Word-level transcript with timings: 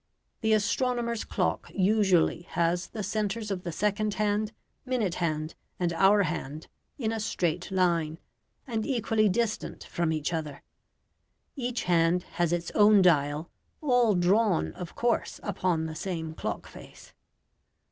The 0.41 0.53
astronomer's 0.53 1.23
clock 1.23 1.69
usually 1.71 2.41
has 2.57 2.87
the 2.87 3.03
centres 3.03 3.51
of 3.51 3.61
the 3.61 3.71
second 3.71 4.15
hand, 4.15 4.51
minute 4.83 5.13
hand, 5.21 5.53
and 5.79 5.93
hour 5.93 6.23
hand 6.23 6.67
in 6.97 7.11
a 7.11 7.19
straight 7.19 7.69
line, 7.69 8.17
and 8.65 8.83
equally 8.83 9.29
distant 9.29 9.83
from 9.83 10.11
each 10.11 10.33
other. 10.33 10.63
Each 11.55 11.83
hand 11.83 12.23
has 12.41 12.51
its 12.51 12.71
own 12.71 13.03
dial; 13.03 13.51
all 13.79 14.15
drawn, 14.15 14.73
of 14.73 14.95
course, 14.95 15.39
upon 15.43 15.85
the 15.85 15.93
same 15.93 16.33
clock 16.33 16.65
face. 16.65 17.13